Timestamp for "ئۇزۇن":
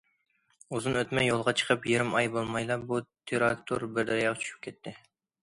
0.77-0.95